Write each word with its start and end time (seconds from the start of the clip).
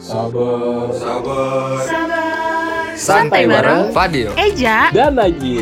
Sabar, 0.00 0.88
sabar. 0.96 1.84
Santai 2.96 3.44
bareng 3.44 3.92
Fadil. 3.92 4.32
Eja 4.34 4.88
dan 4.96 5.12
lagi 5.12 5.60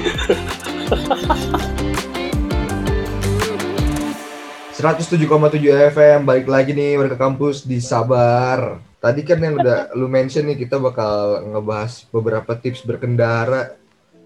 107,7 4.78 5.90
FM 5.90 6.18
balik 6.22 6.46
lagi 6.46 6.70
nih 6.70 6.94
warga 7.02 7.18
kampus 7.18 7.66
di 7.66 7.82
Sabar. 7.82 8.78
Tadi 9.02 9.26
kan 9.26 9.42
yang 9.42 9.58
udah 9.58 9.90
lu 9.98 10.06
mention 10.06 10.46
nih 10.46 10.54
kita 10.62 10.78
bakal 10.78 11.42
ngebahas 11.42 12.06
beberapa 12.14 12.54
tips 12.54 12.86
berkendara 12.86 13.74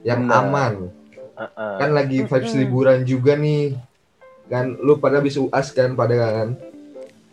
yang 0.04 0.28
Benar. 0.28 0.44
aman. 0.44 0.72
uh-uh. 1.40 1.76
Kan 1.80 1.96
lagi 1.96 2.28
vibes 2.28 2.52
liburan 2.52 3.08
juga 3.08 3.32
nih. 3.32 3.80
Kan 4.52 4.76
lu 4.76 5.00
pada 5.00 5.24
bisa 5.24 5.40
UAS 5.40 5.72
kan 5.72 5.96
pada 5.96 6.14
kan? 6.20 6.48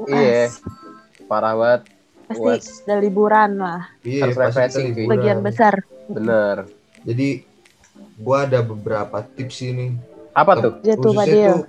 iya 0.08 0.48
parah 1.28 1.54
banget 1.60 1.82
pasti 2.30 2.46
Uas. 2.46 2.66
udah 2.86 2.98
liburan 3.00 3.52
lah 3.58 3.82
Iya, 4.00 4.22
Harus 4.24 4.38
pasti 4.38 4.46
refreshing, 4.54 4.88
liburan. 4.94 5.10
bagian 5.12 5.40
besar 5.42 5.74
bener 6.08 6.58
Jadi 7.02 7.28
gua 8.16 8.46
ada 8.46 8.60
beberapa 8.62 9.18
tips 9.26 9.58
ini. 9.64 9.98
apa 10.32 10.52
tuh 10.56 10.74
jatuh 10.80 11.10
Khususnya 11.10 11.26
Fadil 11.26 11.52
tuh 11.52 11.66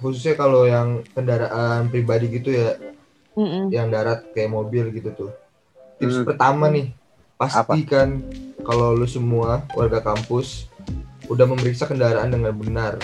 khususnya 0.00 0.34
kalau 0.34 0.62
yang 0.64 0.88
kendaraan 1.08 1.86
pribadi 1.86 2.26
gitu 2.32 2.50
ya, 2.50 2.74
Mm-mm. 3.32 3.70
yang 3.70 3.86
darat 3.86 4.26
kayak 4.32 4.50
mobil 4.50 4.90
gitu 4.90 5.14
tuh. 5.14 5.30
Tips 5.96 6.18
Hmm. 6.18 6.26
pertama 6.26 6.66
nih, 6.66 6.90
pastikan 7.36 8.18
kalau 8.60 8.90
lu 8.90 9.06
semua 9.06 9.62
warga 9.70 10.00
kampus 10.00 10.66
udah 11.26 11.46
memeriksa 11.46 11.86
kendaraan 11.86 12.28
dengan 12.28 12.50
benar. 12.50 12.98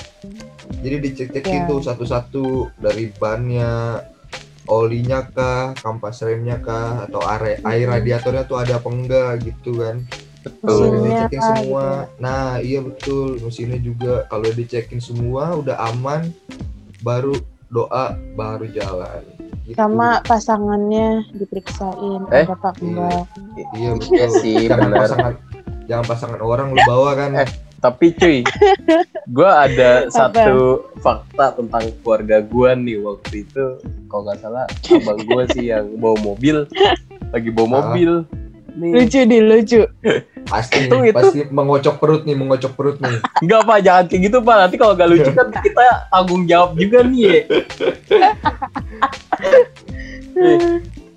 Jadi 0.77 0.91
Ya. 0.93 1.03
dicek-cekin 1.05 1.63
tuh 1.67 1.81
satu-satu 1.81 2.45
dari 2.77 3.11
bannya, 3.13 4.03
olinya 4.69 5.25
kah, 5.27 5.73
kampas 5.75 6.21
remnya 6.21 6.61
kah, 6.61 7.05
atau 7.05 7.21
are- 7.21 7.59
air 7.59 7.85
Hmm. 7.85 7.95
radiatornya 7.95 8.45
tuh 8.45 8.59
ada 8.59 8.77
apa 8.77 8.89
enggak 8.89 9.31
gitu 9.43 9.75
kan. 9.77 10.05
Kalau 10.61 10.81
udah 10.87 11.01
dicekin 11.03 11.41
semua, 11.43 11.85
gitu. 12.07 12.23
nah 12.23 12.43
iya 12.57 12.81
betul 12.81 13.29
mesinnya 13.39 13.77
juga. 13.77 14.25
Kalau 14.27 14.43
udah 14.45 14.57
dicekin 14.57 14.97
semua 14.99 15.53
udah 15.53 15.77
aman, 15.89 16.31
baru 16.99 17.35
doa, 17.67 18.13
baru 18.33 18.69
jalan. 18.69 19.23
Gitu. 19.65 19.77
sama 19.77 20.25
pasangannya 20.25 21.29
diperiksain 21.31 22.25
Eh? 22.33 22.41
ada 22.41 22.57
apa 22.57 22.73
enggak 22.81 23.29
Iya 23.75 23.91
betul. 24.01 24.13
Iya 24.15 24.27
sih, 24.33 24.57
jangan 24.65 24.91
pasangan, 24.95 25.33
jangan 25.85 26.05
pasangan 26.07 26.41
orang 26.41 26.73
lu 26.73 26.81
bawa 26.83 27.11
kan. 27.13 27.31
Eh. 27.37 27.49
Tapi 27.79 28.11
cuy 28.11 28.43
gue 29.29 29.47
ada 29.49 30.07
satu 30.09 30.83
fakta 30.99 31.55
tentang 31.55 31.95
keluarga 32.03 32.43
gue 32.43 32.71
nih 32.77 32.97
waktu 32.99 33.47
itu 33.47 33.65
kalau 34.07 34.27
nggak 34.27 34.39
salah 34.39 34.67
abang 34.89 35.19
gue 35.21 35.43
sih 35.53 35.65
yang 35.69 35.87
bawa 35.95 36.19
mobil 36.19 36.67
lagi 37.31 37.49
bawa 37.49 37.69
mobil 37.79 38.27
nih 38.75 38.93
lucu 38.95 39.21
di 39.25 39.39
lucu 39.39 39.81
pasti, 40.47 40.87
Itu- 40.87 41.03
itu- 41.03 41.13
pasti 41.13 41.41
mengocok 41.45 41.95
perut 41.99 42.23
nih, 42.25 42.33
mengocok 42.33 42.73
perut 42.73 42.97
nih. 42.99 43.21
Enggak 43.45 43.69
pak, 43.69 43.79
jangan 43.85 44.05
kayak 44.09 44.23
gitu 44.25 44.39
pak. 44.41 44.57
Nanti 44.57 44.77
kalau 44.81 44.93
gak 44.97 45.11
lucu 45.13 45.29
kan 45.29 45.49
kita 45.53 45.85
tanggung 46.09 46.49
jawab 46.49 46.73
juga 46.73 46.99
nih. 47.05 47.21
ya. 47.21 47.43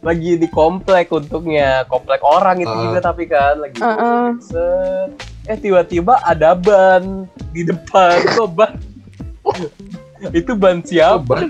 Lagi 0.02 0.32
di 0.36 0.48
komplek 0.50 1.14
untungnya, 1.14 1.86
komplek 1.86 2.20
orang 2.20 2.60
itu 2.60 2.68
Ah. 2.68 2.82
juga 2.82 3.00
tapi 3.00 3.24
kan 3.24 3.56
lagi 3.56 3.78
Heeh. 3.78 4.26
set. 4.42 5.31
Eh 5.50 5.58
tiba-tiba 5.58 6.22
ada 6.22 6.54
ban 6.54 7.26
di 7.50 7.66
depan, 7.66 8.22
kok 8.38 8.50
ban? 8.54 8.74
itu 10.38 10.54
ban 10.54 10.86
siapa? 10.86 11.42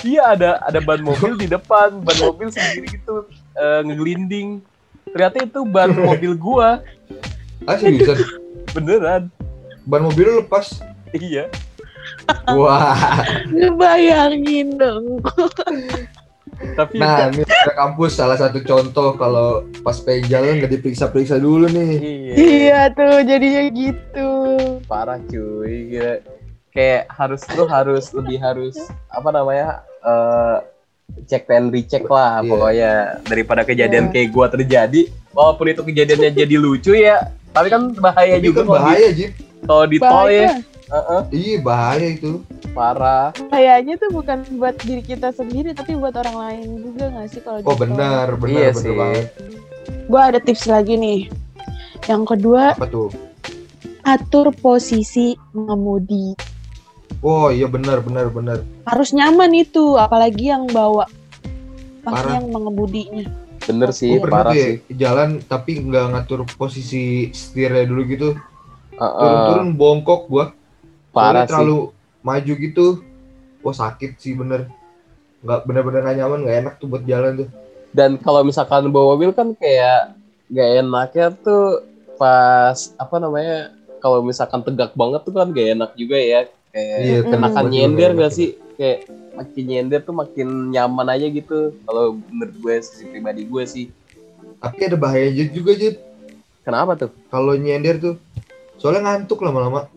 Iya 0.00 0.32
ada 0.32 0.50
ada 0.64 0.80
ban 0.80 1.04
mobil 1.04 1.36
di 1.36 1.44
depan, 1.44 2.00
ban 2.00 2.16
mobil 2.24 2.48
sendiri 2.48 2.96
gitu 2.96 3.28
eh, 3.52 3.80
ngegelinding. 3.84 4.64
Ternyata 5.12 5.44
itu 5.44 5.60
ban 5.68 5.92
mobil 6.08 6.32
gua, 6.36 6.80
Ah 7.68 7.76
seriusan, 7.76 8.16
beneran. 8.72 9.28
ban 9.84 10.00
mobil 10.00 10.24
lu 10.24 10.34
lepas. 10.40 10.80
Iya. 11.12 11.52
Wah, 12.50 13.22
ngebayangin 13.50 14.78
dong 14.80 15.22
Tapi 16.56 16.96
nah 16.96 17.28
ini 17.28 17.44
kampus 17.70 18.12
salah 18.14 18.34
satu 18.34 18.60
contoh 18.60 19.12
kalau 19.14 19.48
pas 19.80 19.96
pengen 19.98 20.24
jalan 20.26 20.56
nggak 20.56 20.72
diperiksa-periksa 20.72 21.36
dulu 21.36 21.66
nih. 21.66 21.92
iya. 21.96 22.34
iya 22.34 22.80
tuh 22.88 23.20
jadinya 23.20 23.62
gitu 23.68 24.28
parah 24.84 25.20
cuy 25.22 25.90
gila. 25.90 26.14
kayak 26.70 27.08
harus 27.08 27.40
tuh 27.42 27.66
harus 27.66 28.04
lebih 28.10 28.36
harus 28.38 28.76
apa 29.08 29.28
namanya 29.28 29.68
eh 30.02 30.56
cek 31.24 31.46
dan 31.46 31.68
recheck 31.68 32.04
lah 32.04 32.38
Iya. 32.38 32.48
pokoknya 32.48 32.92
daripada 33.24 33.62
kejadian 33.62 34.04
Iya. 34.04 34.12
kayak 34.12 34.28
gua 34.30 34.46
terjadi 34.46 35.00
walaupun 35.30 35.66
itu 35.68 35.82
kejadiannya 35.82 36.30
jadi 36.34 36.56
lucu 36.56 36.92
ya 36.92 37.20
tapi 37.50 37.68
kan 37.68 37.88
bahaya 37.94 38.36
Tapi 38.36 38.44
juga 38.44 38.60
kan 38.60 38.66
kalau 38.66 38.76
di- 38.76 38.84
bahaya 38.84 39.08
Jip. 39.10 39.30
kalau 39.62 39.84
di 39.86 39.98
tol 39.98 40.28
ya 40.28 40.50
Heeh, 40.86 41.20
Iya 41.34 41.56
bahaya 41.60 42.08
itu. 42.14 42.42
parah 42.70 43.32
bahayanya 43.48 43.96
tuh 43.96 44.12
bukan 44.12 44.44
buat 44.60 44.76
diri 44.84 45.00
kita 45.00 45.32
sendiri 45.32 45.72
tapi 45.72 45.96
buat 45.96 46.12
orang 46.12 46.36
lain 46.36 46.68
juga 46.84 47.08
nggak 47.08 47.26
sih 47.32 47.40
kalau 47.40 47.64
Oh 47.64 47.72
tol? 47.72 47.80
benar, 47.80 48.36
benar, 48.36 48.52
Iya 48.52 48.68
benar 48.68 48.82
sih. 48.84 48.96
banget. 49.00 49.26
Gua 50.06 50.20
ada 50.28 50.38
tips 50.38 50.64
lagi 50.68 50.94
nih 50.94 51.20
yang 52.04 52.22
kedua 52.22 52.76
Apa 52.76 52.84
tuh? 52.86 53.08
atur 54.04 54.52
posisi 54.54 55.34
mengemudi 55.50 56.36
Oh 57.18 57.48
iya 57.48 57.64
benar, 57.66 58.04
benar, 58.04 58.28
benar. 58.28 58.60
harus 58.84 59.10
nyaman 59.10 59.50
itu 59.56 59.96
apalagi 59.96 60.52
yang 60.52 60.68
bawa 60.68 61.08
pas 62.04 62.12
Parah. 62.14 62.38
yang 62.38 62.46
mengemudinya 62.52 63.24
bener 63.66 63.90
sih 63.90 64.14
pernah 64.22 64.46
parah 64.46 64.54
ya, 64.54 64.78
sih 64.78 64.94
jalan 64.94 65.42
tapi 65.42 65.82
nggak 65.82 66.04
ngatur 66.12 66.46
posisi 66.54 67.32
setirnya 67.34 67.82
dulu 67.82 68.02
gitu. 68.06 68.28
Heeh, 68.94 69.18
Turun-turun 69.18 69.68
bongkok 69.74 70.28
gua. 70.28 70.46
Parah 71.16 71.44
sih 71.44 71.50
terlalu 71.50 71.78
maju 72.20 72.52
gitu. 72.58 72.86
Wah 73.60 73.72
sakit 73.72 74.20
sih 74.20 74.36
bener. 74.36 74.68
Nggak 75.40 75.60
bener-bener 75.64 76.00
nggak 76.02 76.16
nyaman, 76.18 76.38
nggak 76.44 76.58
enak 76.60 76.74
tuh 76.76 76.86
buat 76.86 77.02
jalan 77.02 77.32
tuh. 77.40 77.48
dan 77.90 78.20
kalau 78.20 78.44
misalkan 78.44 78.92
bawa 78.92 79.16
mobil 79.16 79.32
kan 79.32 79.56
kayak 79.56 80.12
gak 80.46 80.84
enaknya 80.84 81.32
tuh 81.32 81.80
pas 82.14 82.76
apa 82.94 83.16
namanya 83.16 83.72
kalau 83.98 84.20
misalkan 84.20 84.60
tegak 84.60 84.92
banget 84.92 85.24
tuh 85.24 85.32
kan 85.32 85.48
gak 85.48 85.68
enak 85.72 85.90
juga 85.96 86.20
ya 86.20 86.40
kayak 86.70 86.96
Iya, 87.00 87.18
kenakan 87.24 87.64
nyender 87.66 88.10
gak 88.12 88.30
sih 88.30 88.52
kayak 88.76 89.08
makin 89.32 89.64
nyender 89.64 90.00
tuh 90.04 90.12
makin 90.12 90.48
nyaman 90.68 91.08
aja 91.08 91.24
gitu 91.24 91.72
kalau 91.82 92.20
menurut 92.28 92.52
gue 92.54 92.74
sisi 92.84 93.08
pribadi 93.08 93.48
gue 93.48 93.64
sih 93.64 93.86
Tapi 94.56 94.80
ada 94.82 94.96
bahayanya 94.96 95.48
juga 95.48 95.72
Jip. 95.72 95.96
kenapa 96.60 97.00
tuh 97.00 97.10
Kalau 97.28 97.56
nyender 97.56 97.96
tuh. 97.96 98.14
Soalnya 98.76 99.08
ngantuk 99.08 99.40
lama-lama. 99.40 99.88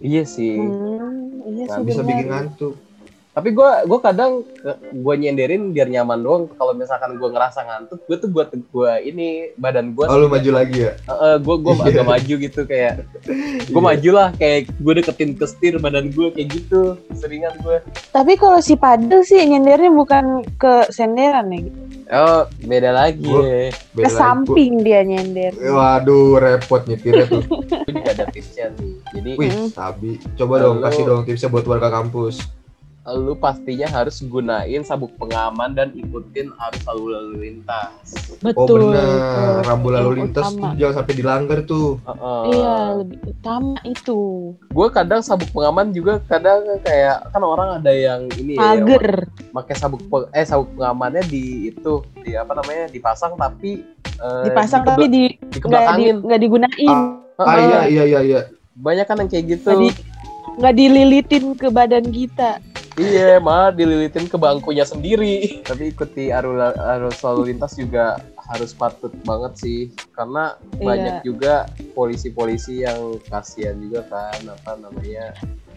Iya 0.00 0.22
sih 0.24 0.56
Hmm, 0.56 1.42
iya 1.48 1.64
Nggak 1.66 1.76
sih 1.76 1.84
Bisa 1.86 2.00
benar. 2.02 2.08
bikin 2.10 2.26
ngantuk. 2.30 2.74
Tapi 3.36 3.52
gue 3.52 3.70
gue 3.84 3.98
kadang 4.00 4.32
ke- 4.40 4.80
gue 4.96 5.14
nyenderin 5.14 5.68
biar 5.68 5.86
nyaman 5.86 6.18
doang 6.18 6.42
kalau 6.50 6.72
misalkan 6.72 7.14
gue 7.14 7.28
ngerasa 7.28 7.60
ngantuk 7.62 8.00
gue 8.02 8.16
tuh 8.16 8.28
buat 8.28 8.48
gue 8.48 8.92
ini 9.02 9.28
badan 9.54 9.92
gue 9.92 10.04
Oh 10.04 10.16
lu 10.16 10.26
maju 10.26 10.50
lagi 10.54 10.88
ya? 10.88 10.96
gue 11.36 11.56
gue 11.58 11.72
Iya. 11.74 11.84
agak 11.92 12.06
maju 12.06 12.34
gitu 12.40 12.60
kayak 12.64 12.94
gue 13.62 13.70
Iya. 13.70 13.84
maju 13.84 14.10
lah 14.10 14.28
kayak 14.32 14.72
gue 14.72 14.92
deketin 14.94 15.30
ke 15.32 15.44
setir 15.44 15.76
badan 15.76 16.08
gue 16.08 16.32
kayak 16.32 16.48
gitu 16.50 16.96
seringan 17.12 17.52
gue 17.60 17.76
Tapi 18.08 18.32
kalau 18.34 18.56
si 18.58 18.72
Padel 18.74 19.20
sih 19.20 19.36
nyendernya 19.38 19.92
bukan 19.92 20.24
ke 20.56 20.88
senderan 20.88 21.52
ya, 21.52 21.60
gitu. 21.62 21.78
oh 22.08 22.42
beda 22.62 22.90
lagi 22.90 23.20
Gua- 23.20 23.44
ke 23.44 23.76
Beda 23.92 24.06
lagi. 24.06 24.16
samping 24.16 24.72
dia 24.78 25.00
nyender. 25.02 25.52
Waduh, 25.52 26.36
repot 26.36 26.80
nyetirnya 26.82 27.24
tuh. 27.26 27.44
Gue 27.44 27.92
juga 27.92 28.10
ada 28.12 28.24
tipsnya 28.26 28.72
nih 28.72 28.92
jadi 29.12 29.30
Wih, 29.34 29.52
sabi. 29.68 30.16
Coba 30.34 30.54
dong 30.58 30.80
kasih 30.80 31.02
dong 31.02 31.20
tipsnya 31.22 31.48
buat 31.48 31.64
warga 31.64 31.88
kampus. 31.90 32.40
Lu 33.08 33.34
pastinya 33.34 33.86
harus 33.86 34.18
gunain 34.20 34.82
sabuk 34.82 35.14
pengaman 35.14 35.70
dan 35.70 35.88
ikutin 35.90 36.50
arus 36.50 36.82
lalu 36.84 37.04
lalu 37.08 37.32
lintas 37.40 37.94
Oh 38.26 38.66
Betul. 38.66 38.90
bener, 38.90 39.06
betul. 39.06 39.54
rambu 39.62 39.88
lalu 39.88 40.10
lintas 40.18 40.42
utama. 40.44 40.58
tuh 40.58 40.70
jangan 40.76 40.94
sampai 40.96 41.14
dilanggar 41.14 41.58
tuh. 41.62 41.88
Iya, 42.46 42.74
lebih 42.96 43.18
utama 43.24 43.74
itu. 43.82 44.20
gue 44.58 44.88
kadang 44.90 45.20
sabuk 45.20 45.48
pengaman 45.50 45.86
juga 45.90 46.18
kadang 46.20 46.60
kayak 46.80 47.30
kan 47.30 47.42
orang 47.42 47.78
ada 47.78 47.90
yang 47.90 48.26
ini 48.34 48.54
ya 48.54 48.74
Mager. 48.74 49.30
pakai 49.50 49.74
sabuk 49.74 50.02
pe- 50.02 50.30
eh 50.32 50.42
sabuk 50.42 50.74
pengamannya 50.74 51.22
di 51.24 51.44
itu 51.70 51.92
di 52.18 52.34
apa 52.34 52.52
namanya 52.52 52.88
dipasang 52.88 53.34
tapi 53.34 53.86
eh, 54.16 54.42
Dipasang 54.44 54.82
dikebel- 54.82 54.98
tapi 54.98 55.04
di 55.06 55.22
nggak 55.22 55.38
di, 55.38 55.52
dikebelakangin 55.52 56.14
nggak 56.20 56.40
digunain. 56.40 56.98
Ah 57.36 57.44
Heeh. 57.46 57.60
iya 57.62 57.80
iya 57.86 58.04
iya 58.04 58.20
iya. 58.24 58.40
banyak 58.74 59.04
kan 59.04 59.16
yang 59.16 59.28
kayak 59.28 59.46
gitu 59.48 59.68
Nggak 59.68 59.78
di 59.78 59.88
nggak 60.56 60.74
dililitin 60.74 61.44
ke 61.54 61.68
badan 61.68 62.06
kita. 62.06 62.50
Iya, 62.96 63.36
malah 63.38 63.70
dililitin 63.70 64.24
ke 64.24 64.34
bangkunya 64.34 64.80
sendiri. 64.82 65.60
Tapi 65.60 65.92
ikuti 65.92 66.32
arus, 66.32 66.56
arus 66.74 67.18
lalu 67.20 67.52
lintas 67.52 67.76
juga 67.76 68.16
harus 68.48 68.72
patut 68.72 69.12
banget 69.20 69.52
sih, 69.60 69.80
karena 70.10 70.56
Iya. 70.74 70.80
banyak 70.82 71.16
juga 71.20 71.54
polisi-polisi 71.92 72.80
yang 72.82 72.96
kasihan 73.28 73.76
juga 73.76 74.00
kan, 74.08 74.40
apa 74.48 74.80
namanya, 74.80 75.36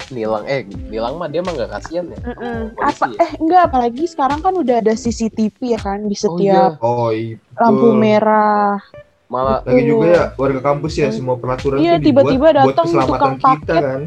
nilang 0.10 0.48
eh 0.48 0.64
nilang 0.88 1.20
mah 1.20 1.28
dia 1.28 1.38
mah 1.40 1.54
nggak 1.54 1.70
kasihan 1.72 2.02
ya 2.02 2.18
Mm-mm. 2.26 2.74
Polisi 2.74 2.98
Apa 2.98 3.06
ya? 3.06 3.20
eh 3.20 3.32
enggak 3.38 3.62
apalagi 3.70 4.04
sekarang 4.08 4.40
kan 4.42 4.54
udah 4.58 4.82
ada 4.82 4.94
CCTV 4.96 5.54
ya 5.70 5.78
kan 5.78 6.02
di 6.02 6.18
oh 6.18 6.34
iya 6.34 6.66
setiap 6.66 6.72
Oh 6.82 7.10
itu. 7.14 7.38
lampu 7.54 7.88
merah. 7.94 8.82
malah 9.30 9.62
Lagi 9.62 9.86
juga 9.86 10.02
Betul. 10.02 10.18
ya 10.18 10.24
warga 10.34 10.62
kampus 10.66 10.94
ya 10.98 11.08
semua 11.14 11.38
peraturan 11.38 11.78
Iya, 11.78 12.02
tiba-tiba 12.02 12.48
buat 12.50 12.58
datang 12.74 12.86
keselamatan 12.90 13.06
tukang 13.06 13.36
kita 13.38 13.46
paket. 13.70 13.82
kan. 13.86 14.02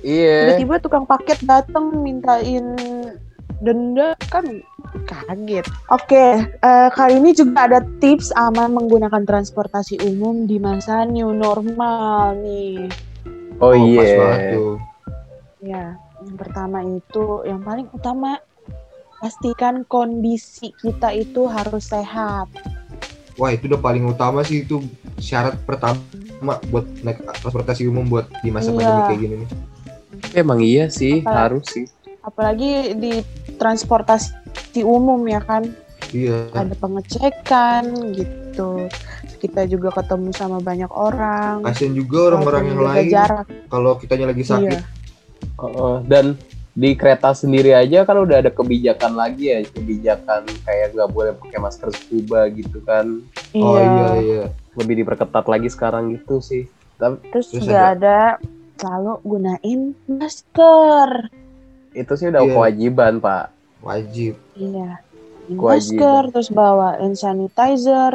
Iya 0.00 0.54
Tiba-tiba 0.56 0.74
tukang 0.82 1.04
paket 1.04 1.38
datang 1.44 2.00
mintain 2.00 2.78
denda 3.60 4.16
kan 4.32 4.44
kaget. 5.04 5.66
Oke, 5.92 6.26
eh, 6.48 6.88
kali 6.96 7.20
ini 7.20 7.30
juga 7.36 7.68
ada 7.68 7.80
tips 8.00 8.32
aman 8.34 8.72
menggunakan 8.72 9.22
transportasi 9.22 10.00
umum 10.02 10.48
di 10.48 10.56
masa 10.56 11.04
new 11.04 11.30
normal 11.30 12.34
nih. 12.40 12.88
oh 13.60 13.76
pas 13.76 14.10
banget 14.16 14.40
iya 14.40 14.52
tuh. 14.56 14.74
Ya, 15.60 15.84
yang 16.24 16.36
pertama 16.40 16.78
itu 16.80 17.44
yang 17.44 17.60
paling 17.60 17.86
utama 17.92 18.40
pastikan 19.20 19.84
kondisi 19.84 20.72
kita 20.80 21.12
itu 21.12 21.44
harus 21.44 21.92
sehat. 21.92 22.48
Wah 23.36 23.52
itu 23.52 23.68
udah 23.68 23.80
paling 23.80 24.08
utama 24.08 24.40
sih 24.40 24.64
itu 24.64 24.80
syarat 25.20 25.60
pertama 25.68 26.00
buat 26.40 26.86
naik 27.04 27.20
transportasi 27.38 27.86
umum 27.86 28.08
buat 28.08 28.26
di 28.40 28.48
masa 28.48 28.72
Iya. 28.72 28.76
pandemi 28.76 29.02
kayak 29.04 29.20
gini 29.20 29.34
nih. 29.36 29.50
emang 30.32 30.58
iya 30.60 30.84
sih 30.88 31.20
Apa- 31.20 31.48
harus 31.48 31.64
sih 31.68 31.86
Apalagi 32.20 33.00
di 33.00 33.24
transportasi 33.56 34.36
umum 34.84 35.24
ya 35.24 35.40
kan, 35.40 35.64
Iya. 36.12 36.52
ada 36.52 36.76
pengecekan 36.76 38.12
gitu. 38.12 38.92
Kita 39.40 39.64
juga 39.64 39.88
ketemu 39.96 40.28
sama 40.36 40.60
banyak 40.60 40.92
orang. 40.92 41.64
Kasian 41.64 41.96
juga 41.96 42.28
orang-orang 42.28 42.64
yang 42.68 42.80
lain 42.84 43.08
kalau 43.72 43.96
kitanya 43.96 44.28
lagi 44.28 44.44
sakit. 44.44 44.68
Iya. 44.68 44.84
Heeh, 45.64 45.94
dan 46.04 46.24
di 46.80 46.96
kereta 46.96 47.36
sendiri 47.36 47.76
aja 47.76 48.02
kan 48.02 48.16
udah 48.16 48.40
ada 48.40 48.48
kebijakan 48.48 49.12
lagi 49.12 49.52
ya 49.52 49.60
kebijakan 49.66 50.48
kayak 50.64 50.96
nggak 50.96 51.10
boleh 51.10 51.36
pakai 51.36 51.60
masker 51.60 51.92
scuba 51.92 52.48
gitu 52.48 52.80
kan 52.80 53.20
Oh 53.52 53.76
iya 53.76 54.08
iya. 54.16 54.44
lebih 54.74 55.04
diperketat 55.04 55.44
lagi 55.44 55.68
sekarang 55.68 56.16
gitu 56.16 56.40
sih 56.40 56.64
tapi 56.96 57.20
Terus 57.28 57.52
Terus 57.52 57.60
juga 57.60 57.92
ada 57.92 58.18
selalu 58.76 59.12
gunain 59.20 59.80
masker. 60.08 61.08
itu 61.92 62.12
sih 62.14 62.26
udah 62.26 62.40
Iya. 62.40 62.52
kewajiban 62.54 63.20
pak 63.20 63.52
Wajib. 63.80 64.40
Iya. 64.54 65.00
Kewajiban. 65.48 66.00
Masker 66.00 66.22
terus 66.30 66.48
bawa 66.48 66.88
hand 66.96 67.16
sanitizer. 67.16 68.14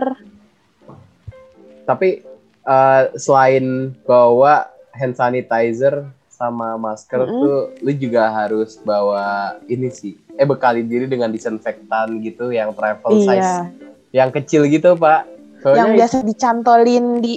tapi 1.83 2.25
eh, 2.63 3.03
selain 3.15 3.65
bawa 4.01 4.65
hand 4.91 5.13
sanitizer 5.13 6.09
sama 6.35 6.75
masker 6.75 7.23
Mm-mm. 7.23 7.39
tuh 7.39 7.57
lu 7.79 7.91
juga 7.95 8.27
harus 8.27 8.75
bawa 8.77 9.25
ini 9.65 9.87
sih 9.87 10.19
eh 10.35 10.43
bekali 10.43 10.83
diri 10.83 11.07
dengan 11.07 11.31
disinfektan 11.31 12.19
gitu 12.19 12.51
yang 12.51 12.75
travel 12.75 13.15
size 13.15 13.39
Iya. 13.39 13.71
yang 14.13 14.29
kecil 14.29 14.67
gitu 14.67 14.93
pak 14.93 15.23
Yang 15.23 15.63
soalnya 15.63 15.95
biasa 15.95 16.17
dicantolin 16.21 17.05
di 17.19 17.33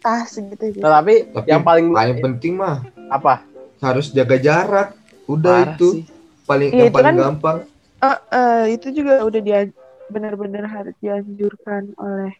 tas 0.00 0.34
gitu 0.34 0.64
gitu. 0.66 0.82
nah, 0.82 0.98
tapi, 0.98 1.30
Tapi 1.30 1.46
yang 1.46 1.62
paling 1.62 1.86
paling 1.90 2.18
penting 2.18 2.58
mah 2.58 2.82
apa 3.08 3.46
harus 3.78 4.10
jaga 4.10 4.36
jarak. 4.36 4.88
Udah 5.24 5.56
Parah 5.62 5.76
itu 5.76 5.88
sih. 5.96 6.04
paling 6.44 6.68
Iya, 6.68 6.76
yang 6.76 6.88
itu 6.88 6.96
paling 6.98 7.06
kan- 7.06 7.20
gampang. 7.22 7.58
Eh, 8.00 8.18
eh, 8.32 8.62
itu 8.74 8.86
juga 8.90 9.14
udah 9.22 9.40
dia 9.40 9.60
benar-benar 10.08 10.64
harus 10.66 10.96
dianjurkan 10.98 11.94
oleh 11.94 12.32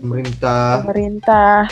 Pemerintah 0.00 0.80
pemerintah. 0.80 1.68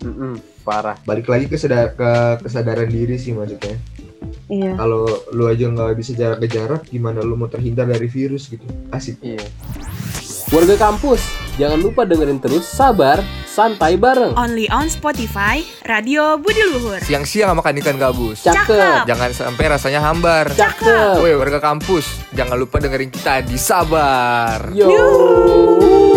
Mm-mm, 0.00 0.40
parah 0.60 0.96
balik 1.02 1.26
lagi 1.26 1.44
ke, 1.44 1.56
sedar- 1.56 1.92
ke 1.92 2.10
kesadaran 2.40 2.86
diri 2.86 3.16
sih 3.16 3.32
maksudnya. 3.32 3.76
Iya. 4.46 4.74
Kalau 4.74 5.04
lu 5.30 5.46
aja 5.46 5.64
nggak 5.64 5.94
bisa 5.94 6.12
jaga 6.12 6.42
jarak, 6.42 6.84
gimana 6.86 7.20
lu 7.20 7.34
mau 7.34 7.46
terhindar 7.46 7.86
dari 7.86 8.06
virus 8.06 8.46
gitu? 8.46 8.62
Asik. 8.90 9.16
Iya. 9.20 9.40
Warga 10.50 10.74
kampus, 10.76 11.22
jangan 11.54 11.78
lupa 11.78 12.02
dengerin 12.02 12.42
terus 12.42 12.66
Sabar 12.66 13.22
Santai 13.46 13.94
Bareng. 13.94 14.34
Only 14.34 14.66
on 14.68 14.90
Spotify, 14.90 15.62
Radio 15.86 16.34
Budi 16.36 16.58
Luhur. 16.66 16.98
Siang-siang 16.98 17.54
makan 17.54 17.78
ikan 17.78 17.94
gabus. 17.94 18.42
Cakep, 18.42 19.06
Jangan 19.06 19.30
sampai 19.30 19.64
rasanya 19.70 20.02
hambar. 20.02 20.50
cakep. 20.50 21.22
Woi 21.22 21.38
warga 21.38 21.62
kampus, 21.62 22.02
jangan 22.34 22.58
lupa 22.58 22.82
dengerin 22.82 23.08
kita 23.08 23.46
di 23.46 23.54
Sabar. 23.54 24.74
Yo. 24.74 26.09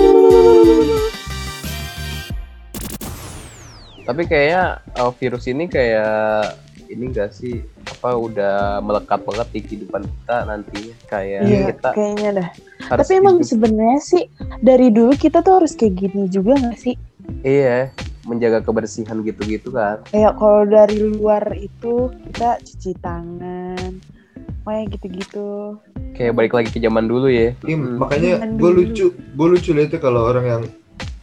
Tapi 4.03 4.21
kayaknya 4.23 4.63
uh, 4.93 5.11
virus 5.11 5.45
ini 5.45 5.65
kayak 5.65 6.59
ini 6.85 7.09
gak 7.09 7.31
sih 7.31 7.57
apa 7.81 8.13
udah 8.13 8.55
melekat 8.79 9.19
banget 9.21 9.47
di 9.49 9.59
kehidupan 9.61 10.03
kita 10.03 10.35
nantinya 10.43 10.95
kayak 11.05 11.41
Iya, 11.41 11.59
kita 11.71 11.89
kayaknya 11.91 12.29
dah. 12.35 12.49
Tapi 12.93 13.11
emang 13.15 13.35
hidup- 13.37 13.49
sebenarnya 13.49 13.99
sih 13.99 14.23
dari 14.59 14.87
dulu 14.89 15.13
kita 15.13 15.39
tuh 15.39 15.53
harus 15.57 15.73
kayak 15.73 15.93
gini 15.97 16.27
juga 16.27 16.59
gak 16.59 16.77
sih? 16.77 16.95
iya 17.39 17.87
menjaga 18.23 18.59
kebersihan 18.59 19.19
gitu-gitu 19.21 19.67
kan 19.69 20.03
Kayak 20.05 20.35
kalau 20.35 20.63
dari 20.63 20.99
luar 21.01 21.43
itu 21.53 21.93
kita 22.25 22.59
cuci 22.59 22.91
tangan, 22.99 23.99
kayak 24.61 24.85
gitu-gitu. 24.91 25.79
kayak 26.13 26.31
balik 26.33 26.53
lagi 26.53 26.69
ke 26.69 26.79
zaman 26.79 27.03
dulu 27.03 27.27
ya 27.27 27.55
Iya, 27.61 27.75
Hmm. 27.75 27.95
makanya 27.97 28.33
gue 28.45 28.71
lucu, 28.73 29.05
gue 29.11 29.47
lucu 29.49 29.71
lihatnya 29.71 29.97
kalau 29.97 30.23
orang 30.25 30.45
yang 30.45 30.63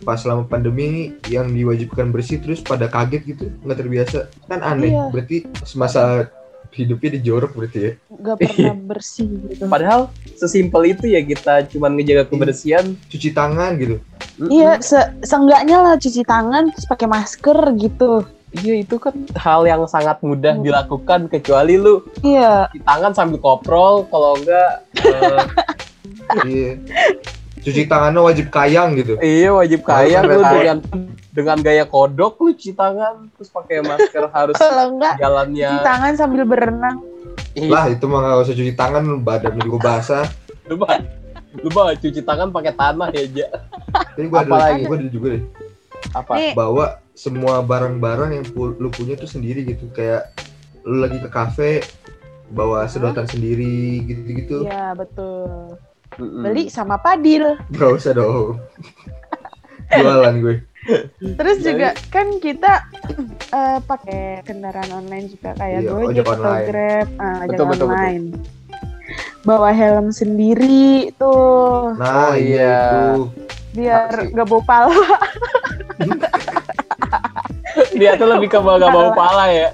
pas 0.01 0.17
selama 0.17 0.45
pandemi 0.45 0.83
ini 0.83 1.03
yang 1.29 1.47
diwajibkan 1.47 2.09
bersih 2.09 2.39
terus 2.39 2.61
pada 2.61 2.87
kaget 2.87 3.23
gitu 3.27 3.45
nggak 3.61 3.79
terbiasa 3.79 4.19
kan 4.47 4.61
aneh 4.61 4.91
Iya. 4.91 5.05
berarti 5.09 5.37
semasa 5.63 6.27
hidupnya 6.71 7.17
dijorok 7.17 7.53
berarti 7.53 7.79
ya 7.79 7.93
Gak 8.17 8.37
pernah 8.39 8.75
bersih 8.87 9.27
gitu. 9.45 9.67
padahal 9.67 10.07
sesimpel 10.33 10.83
itu 10.89 11.05
ya 11.05 11.21
kita 11.21 11.67
cuman 11.69 11.95
ngejaga 11.95 12.25
kebersihan 12.27 12.95
cuci 13.07 13.31
tangan 13.31 13.75
gitu. 13.77 13.97
Iya, 14.41 14.79
se 14.79 14.97
seenggaknya 15.21 15.77
lah 15.79 15.95
cuci 15.95 16.23
tangan 16.23 16.71
terus 16.71 16.87
pakai 16.87 17.05
masker 17.07 17.59
gitu. 17.77 18.25
Iya 18.53 18.83
itu 18.83 18.97
kan 18.97 19.15
hal 19.37 19.63
yang 19.63 19.83
sangat 19.85 20.19
mudah 20.21 20.55
Hmm. 20.55 20.65
dilakukan 20.65 21.27
kecuali 21.27 21.75
lu 21.75 22.03
Iya, 22.21 22.67
cuci 22.69 22.81
tangan 22.81 23.13
sambil 23.13 23.39
koprol 23.39 24.07
kalau 24.07 24.35
enggak 24.37 24.71
eh, 24.97 25.43
iya 26.49 26.71
cuci 27.61 27.83
tangannya 27.85 28.21
wajib 28.21 28.47
kayang 28.49 28.97
gitu. 28.97 29.15
Iya 29.19 29.51
wajib 29.53 29.81
kaya 29.83 30.21
Harus 30.21 30.33
lu 30.33 30.43
dengan 30.43 30.79
dengan 31.31 31.57
gaya 31.61 31.85
kodok 31.85 32.41
lu 32.41 32.51
cuci 32.51 32.73
tangan 32.73 33.31
terus 33.33 33.49
pakai 33.49 33.81
masker 33.81 34.25
harus 34.29 34.57
kalau 34.57 34.97
enggak 34.97 35.15
jalannya. 35.17 35.71
cuci 35.71 35.87
tangan 35.87 36.13
sambil 36.15 36.43
berenang. 36.43 36.97
Ih, 37.53 37.67
lah 37.67 37.87
itu 37.87 38.05
mah 38.07 38.19
nggak 38.21 38.43
usah 38.43 38.55
cuci 38.55 38.73
tangan 38.75 39.03
badan 39.21 39.55
juga 39.59 39.79
basah. 39.81 40.25
Lu 40.67 40.75
mah 40.75 40.99
lu 41.53 41.69
mah 41.71 41.95
cuci 41.95 42.21
tangan 42.23 42.49
pakai 42.49 42.73
tanah 42.73 43.09
ya 43.11 43.23
Ja. 43.33 43.49
tapi 43.91 44.27
gue 44.27 44.39
ada 44.39 44.47
Apalagi? 44.47 44.83
gue 44.87 44.97
ada 44.97 45.09
juga 45.11 45.27
deh. 45.35 45.45
Apa? 46.15 46.33
Nih, 46.35 46.53
bawa 46.55 46.87
semua 47.13 47.61
barang-barang 47.61 48.31
yang 48.33 48.47
pu- 48.47 48.79
lu 48.79 48.89
punya 48.89 49.15
tuh 49.15 49.27
sendiri 49.27 49.67
gitu. 49.67 49.91
Kayak 49.91 50.31
lu 50.83 51.03
lagi 51.03 51.19
ke 51.19 51.29
kafe 51.29 51.83
bawa 52.49 52.87
sedotan 52.87 53.27
sendiri 53.27 54.01
gitu-gitu. 54.05 54.65
Iya 54.65 54.95
betul. 54.95 55.75
Mm-mm. 56.13 56.43
Beli 56.43 56.67
sama 56.67 56.97
Padil. 56.97 57.55
Gak 57.71 57.91
usah 57.93 58.13
dong 58.13 58.59
jualan 59.93 60.35
gue 60.39 60.57
Terus 61.37 61.59
juga 61.61 61.93
kan 62.09 62.39
kita 62.39 62.89
eh, 63.53 63.79
pakai 63.81 64.41
kendaraan 64.43 64.91
online 64.97 65.29
juga 65.29 65.53
kayak 65.55 65.81
Iya, 65.81 65.91
Gojek 65.93 66.07
ojek 66.09 66.25
atau 66.25 66.35
online. 66.41 66.67
Grab, 66.67 67.09
ah, 67.17 67.37
ojek 67.37 67.51
Betul, 67.53 67.67
betul, 67.69 67.89
online. 67.89 68.25
Bawa 69.41 69.71
helm 69.71 70.07
sendiri 70.09 70.89
tuh 71.15 71.95
nah 71.95 72.31
Oh, 72.31 72.33
iya 72.33 72.55
iya. 72.55 72.75
itu 72.81 73.23
biar 73.71 74.11
Makasih. 74.11 74.35
gak 74.35 74.47
bau 74.47 74.63
pala. 74.63 74.99
dia 77.93 78.17
tuh 78.17 78.29
lebih 78.29 78.49
ke 78.49 78.59
bawa 78.59 78.77
gak 78.79 78.91
bawa 78.91 79.11
pala 79.13 79.45
ya 79.47 79.69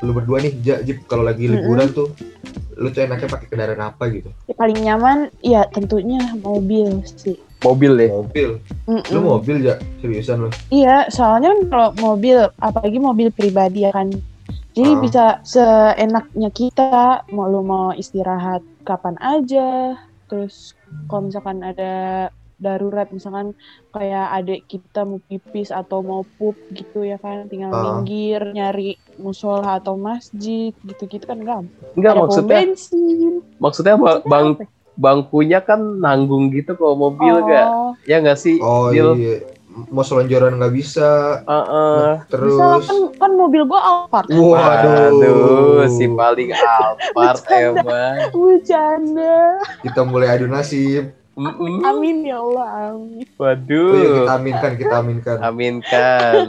lu 0.00 0.12
berdua 0.12 0.38
nih 0.38 0.52
Jip 0.60 1.04
kalau 1.06 1.24
lagi 1.24 1.48
liburan 1.48 1.88
tuh 1.88 2.12
lu 2.76 2.88
tuh 2.88 3.02
enaknya 3.02 3.26
pakai 3.26 3.46
kendaraan 3.46 3.82
apa 3.82 4.04
gitu 4.08 4.28
Ya, 4.44 4.54
paling 4.54 4.78
nyaman 4.78 5.18
ya 5.40 5.64
tentunya 5.66 6.20
mobil 6.36 7.00
sih. 7.06 7.36
mobil 7.58 7.92
ya 7.96 8.12
mobil 8.12 8.50
Mm-mm. 8.84 9.02
lu 9.10 9.18
mobil 9.18 9.56
ya 9.62 9.74
seriusan 9.98 10.38
lu 10.38 10.48
Iya, 10.68 11.08
soalnya 11.08 11.50
kan 11.50 11.60
kalau 11.66 11.88
mobil, 11.98 12.36
apalagi 12.58 12.98
mobil 12.98 13.28
pribadi 13.30 13.82
ya 13.82 13.90
kan. 13.90 14.12
Jadi 14.70 14.90
Ah. 14.90 15.00
bisa 15.00 15.24
seenaknya 15.42 16.50
kita, 16.50 16.92
mau 17.28 17.48
lu 17.48 17.60
mau 17.60 17.90
istirahat 17.92 18.60
kapan 18.82 19.16
aja. 19.18 19.96
Terus 20.26 20.76
kalau 21.06 21.26
misalkan 21.26 21.64
ada 21.64 22.28
darurat, 22.56 23.08
misalkan 23.08 23.52
kayak 23.90 24.26
adik 24.34 24.60
kita 24.66 25.02
mau 25.02 25.20
pipis 25.20 25.68
atau 25.68 26.00
mau 26.00 26.24
pup 26.36 26.56
gitu 26.70 27.00
ya 27.00 27.16
kan, 27.16 27.46
tinggal 27.46 27.70
Ah. 27.70 27.82
minggir, 28.00 28.40
nyari 28.50 28.96
musola 29.16 29.76
atau 29.76 29.94
masjid 29.94 30.72
gitu-gitu 30.78 31.24
kan 31.24 31.38
gampang. 31.38 31.68
enggak 31.92 32.12
ada 32.12 32.20
maksudnya 32.22 32.56
bensin. 32.58 33.32
maksudnya 33.56 33.94
ba- 33.94 34.20
bang 34.22 34.56
bangkunya 34.94 35.60
kan 35.60 35.76
nanggung 35.98 36.48
gitu 36.48 36.72
kalau 36.72 36.96
mobil 36.98 37.34
oh, 37.34 37.44
gak 37.44 37.66
ya 38.04 38.16
nggak 38.18 38.36
sih 38.36 38.56
oh 38.58 38.88
Dil? 38.88 39.12
iya 39.14 39.34
mau 39.86 40.00
selonjoran 40.00 40.56
nggak 40.56 40.72
bisa. 40.72 41.44
Heeh. 41.44 42.24
Bisa 42.24 42.56
lah 42.56 42.80
Terus, 42.80 42.88
kan, 42.88 42.98
kan 43.14 43.30
mobil 43.30 43.62
gua 43.62 43.80
Alphard. 44.08 44.32
waduh, 44.32 44.56
Waduh, 45.12 45.84
si 45.86 46.08
paling 46.08 46.48
Alphard 46.48 47.44
emang. 47.52 48.16
Bercanda. 48.32 49.60
kita 49.84 50.00
mulai 50.00 50.32
adu 50.32 50.48
nasib. 50.48 51.12
Mm-mm. 51.36 51.84
Amin 51.84 52.24
ya 52.24 52.40
Allah, 52.40 52.66
amin. 52.90 53.28
Oh 53.36 53.44
iya, 53.44 53.60
kita 53.60 53.76
Waduh. 54.24 54.26
aminkan, 54.32 54.72
kita 54.74 54.94
aminkan. 54.96 55.36
Aminkan. 55.38 56.46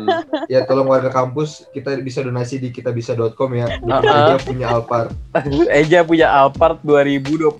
Ya 0.47 0.63
tolong 0.63 0.87
warga 0.87 1.11
kampus 1.11 1.67
kita 1.69 1.99
bisa 1.99 2.23
donasi 2.23 2.55
di 2.55 2.71
kitabisa.com 2.71 3.51
ya. 3.51 3.67
Bikin 3.77 3.83
Uh-uh. 3.83 4.15
aja 4.23 4.35
punya 4.39 4.65
Alphard. 4.71 5.11
Eja 5.67 5.99
punya 6.01 6.31
Alphard 6.31 6.79
2021. 6.87 7.59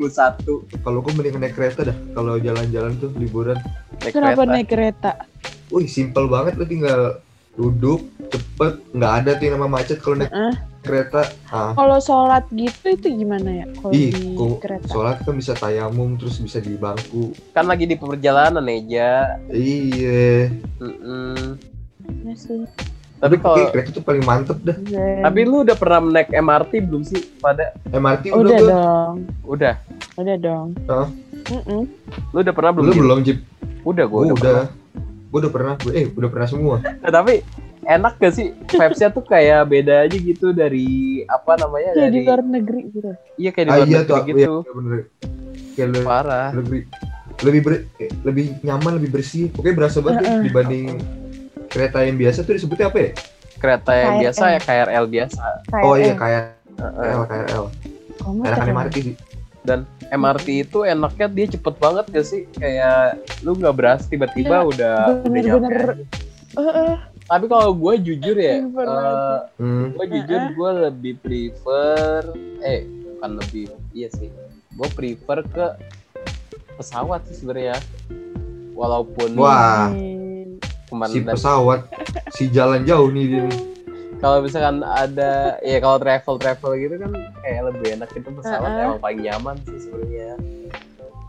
Kalau 0.80 1.00
gue 1.00 1.14
mending 1.14 1.36
naik 1.38 1.54
kereta 1.54 1.84
dah. 1.86 1.98
Kalau 2.14 2.40
jalan-jalan 2.40 2.96
tuh 2.96 3.12
liburan. 3.14 3.60
Naik 4.00 4.14
Kenapa 4.14 4.32
kereta. 4.40 4.52
naik 4.56 4.68
kereta? 4.68 5.12
Wih, 5.68 5.84
simpel 5.86 6.26
banget 6.26 6.56
lo 6.56 6.64
tinggal 6.64 7.20
duduk 7.58 8.00
cepet 8.24 8.74
nggak 8.92 9.14
ada 9.18 9.30
tuh 9.34 9.44
yang 9.44 9.56
nama 9.56 9.70
macet 9.72 9.98
kalau 9.98 10.16
naik 10.16 10.30
Heeh. 10.30 10.56
kereta 10.80 11.22
ah 11.50 11.74
Kalau 11.74 11.98
sholat 11.98 12.46
gitu 12.50 12.86
itu 12.88 13.08
gimana 13.18 13.50
ya? 13.52 13.66
Kalau 13.74 13.92
di 13.92 14.14
kereta. 14.58 14.86
sholat 14.88 15.18
kan 15.20 15.34
bisa 15.34 15.52
tayamum 15.54 16.16
terus 16.16 16.38
bisa 16.38 16.58
di 16.58 16.74
bangku 16.74 17.34
Kan 17.52 17.66
lagi 17.66 17.84
di 17.84 17.96
perjalanan 17.96 18.64
Eja. 18.64 19.42
iya. 19.50 20.54
Iya 22.08 22.34
sih. 22.36 22.62
Tapi 23.18 23.36
kalau 23.36 23.58
kereta 23.68 23.90
tuh 23.92 24.06
paling 24.06 24.22
mantep 24.22 24.62
dah 24.62 24.78
Zen. 24.80 25.26
tapi 25.26 25.42
lu 25.42 25.66
udah 25.66 25.74
pernah 25.74 26.00
naik 26.14 26.30
MRT 26.30 26.86
belum 26.86 27.02
sih 27.02 27.18
pada? 27.36 27.74
MRT 27.84 28.30
udah 28.30 28.38
udah 28.38 28.60
dong, 28.62 29.16
Udah. 29.44 29.74
udah 30.16 30.36
dong. 30.38 30.68
Hah? 30.86 31.08
Mm-mm. 31.50 31.82
Lu 32.30 32.38
udah 32.38 32.54
pernah 32.54 32.72
belum? 32.72 32.86
belum 32.86 32.94
Jin? 32.94 33.02
belum 33.02 33.20
Jip 33.26 33.40
Udah 33.84 34.06
gua 34.06 34.20
gua 34.20 34.30
udah. 34.30 34.38
udah 34.38 34.62
gua 35.38 35.46
udah 35.46 35.54
pernah 35.54 35.74
gua- 35.78 35.94
eh 35.94 36.06
udah 36.10 36.30
pernah 36.30 36.48
semua. 36.50 36.76
Nah, 36.82 37.12
tapi 37.14 37.34
enak 37.86 38.14
gak 38.18 38.34
sih? 38.34 38.48
Vibes-nya 38.68 39.10
tuh 39.10 39.22
kayak 39.24 39.62
beda 39.64 39.96
aja 40.04 40.18
gitu 40.18 40.50
dari 40.50 40.88
apa 41.24 41.54
namanya 41.56 41.94
Kayak 41.94 42.02
di 42.02 42.10
dari 42.10 42.20
luar 42.26 42.42
negeri 42.42 42.82
gitu. 42.90 43.10
iya 43.38 43.50
kayak 43.54 43.66
di 43.66 43.70
ah 43.70 43.78
luar 43.78 43.86
iya 43.86 43.94
negeri 43.96 44.10
tuh 44.10 44.18
gitu. 44.26 44.54
iya, 44.58 44.72
bener. 44.74 45.00
Kayak 45.72 45.88
le- 45.94 46.02
parah. 46.04 46.50
lebih 46.52 46.82
lebih 47.38 47.62
ber- 47.62 47.86
eh, 47.96 48.10
lebih 48.24 48.46
nyaman 48.60 48.92
lebih 48.98 49.10
bersih. 49.14 49.54
Pokoknya 49.54 49.76
berasa 49.78 49.98
banget 50.02 50.18
deh 50.18 50.28
Heeh. 50.28 50.44
dibanding 50.44 50.86
kereta 51.70 52.00
yang 52.02 52.18
biasa. 52.18 52.42
Tuh 52.42 52.54
disebutnya 52.58 52.90
apa 52.90 52.98
ya? 53.00 53.10
Kereta 53.58 53.92
yang 53.94 54.10
KRL. 54.12 54.22
biasa 54.26 54.44
ya 54.48 54.60
KRL 54.60 55.06
biasa. 55.06 55.44
Kayak 55.68 55.86
oh 55.86 55.96
iya 55.96 56.06
eh, 56.08 56.16
kayak 56.18 56.44
Heeh. 56.76 57.06
KRL 57.06 57.24
KRL 57.24 57.66
kamu 58.18 58.40
enakan 58.42 58.66
keren. 58.66 59.08
MRT 59.68 59.84
sih 60.08 60.08
MRT 60.08 60.48
itu 60.64 60.80
enaknya 60.82 61.28
dia 61.28 61.46
cepet 61.50 61.76
banget 61.76 62.06
gak 62.08 62.26
sih 62.26 62.42
kayak 62.54 63.20
lu 63.44 63.52
nggak 63.54 63.76
berasa 63.76 64.08
tiba-tiba 64.08 64.56
Iya, 64.58 64.66
udah 64.66 64.96
udah 65.20 65.28
bener-bener. 65.28 65.86
nyampe. 66.00 66.58
Eh, 66.58 66.64
eh, 66.64 66.96
tapi 67.28 67.46
kalau 67.46 67.76
gue 67.76 67.94
jujur 68.02 68.34
ya 68.34 68.64
Bener 68.64 68.88
eh, 68.88 68.88
banget. 68.88 69.42
hmm. 69.60 69.86
gue 69.92 70.06
jujur 70.10 70.42
gue 70.50 70.72
lebih 70.82 71.14
prefer 71.20 72.22
eh 72.64 72.82
bukan 72.88 73.32
lebih 73.36 73.64
iya 73.92 74.08
sih 74.10 74.32
gue 74.72 74.88
prefer 74.96 75.44
ke 75.44 75.66
pesawat 76.74 77.28
sih 77.28 77.36
sebenarnya 77.36 77.76
walaupun 78.72 79.36
Wah. 79.36 79.92
Si 81.04 81.20
pesawat 81.20 81.84
si 82.32 82.48
jalan 82.48 82.88
jauh 82.88 83.12
nih 83.12 83.26
dia 83.28 83.42
nih. 83.44 83.62
Kalau 84.18 84.42
misalkan 84.42 84.82
ada 84.82 85.32
ya 85.62 85.78
kalau 85.78 85.98
travel 85.98 86.36
travel 86.38 86.72
gitu 86.74 86.96
kan 86.98 87.12
kayak 87.40 87.62
lebih 87.70 87.88
enak 87.96 88.10
itu 88.12 88.30
pesawat 88.32 88.66
Heeh. 88.68 88.86
emang 88.86 89.00
paling 89.00 89.22
nyaman 89.22 89.56
sih 89.62 89.78
sebenarnya. 89.80 90.34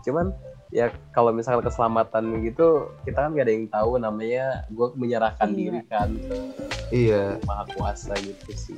Cuman 0.01 0.25
ya 0.69 0.85
kalau 1.11 1.29
misalkan 1.29 1.65
keselamatan 1.65 2.45
gitu 2.45 2.89
kita 3.01 3.25
kan 3.25 3.33
gak 3.33 3.45
ada 3.45 3.53
yang 3.53 3.65
tahu 3.67 3.97
namanya 3.97 4.65
gue 4.69 4.87
menyerahkan 4.93 5.49
Iya. 5.49 5.57
diri 5.57 5.81
kan 5.85 6.09
ke 6.13 6.37
iya. 6.89 7.23
Maha 7.41 7.65
kuasa 7.73 8.13
gitu 8.17 8.51
sih. 8.53 8.77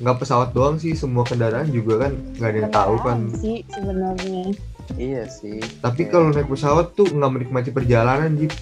Nggak 0.00 0.16
pesawat 0.18 0.50
doang 0.50 0.78
sih 0.78 0.94
semua 0.94 1.22
kendaraan 1.22 1.68
juga 1.68 2.08
kan 2.08 2.12
nggak 2.38 2.48
ada 2.48 2.58
yang 2.60 2.72
tahu 2.72 2.94
kan. 2.98 3.18
sih 3.36 3.62
sebenarnya. 3.68 4.54
iya 4.94 5.22
sih. 5.26 5.58
Tapi 5.78 6.06
Kayak- 6.06 6.10
kalau 6.10 6.28
naik 6.30 6.48
pesawat 6.48 6.86
tuh 6.92 7.06
nggak 7.06 7.30
menikmati 7.30 7.70
perjalanan 7.70 8.34
Jip. 8.34 8.54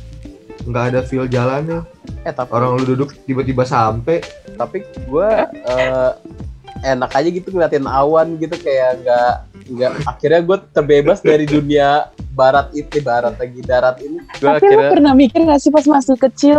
Nggak 0.63 0.85
ada 0.93 1.01
feel 1.03 1.27
jalannya 1.27 1.83
eh 2.23 2.33
tapi 2.35 2.51
orang 2.55 2.79
lu 2.79 2.85
duduk 2.95 3.15
tiba-tiba 3.27 3.67
sampai. 3.67 4.23
tapi 4.53 4.85
gue 5.09 5.31
eh, 5.49 6.11
enak 6.83 7.11
aja 7.11 7.29
gitu 7.31 7.49
ngeliatin 7.51 7.89
awan 7.89 8.37
gitu 8.37 8.55
kayak 8.61 9.01
nggak 9.03 9.33
nggak 9.73 9.91
akhirnya 10.05 10.41
gue 10.43 10.59
terbebas 10.75 11.19
dari 11.23 11.47
dunia 11.47 12.11
barat 12.35 12.69
itu 12.75 13.01
barat 13.03 13.35
lagi 13.39 13.61
darat 13.65 13.97
ini. 14.03 14.19
Gue 14.39 14.49
Tapi 14.51 14.67
lu 14.67 14.69
akhirnya 14.71 14.91
pernah 14.93 15.13
mikir 15.15 15.41
gak 15.47 15.61
sih 15.63 15.71
pas 15.71 15.87
masih 15.87 16.17
kecil? 16.19 16.59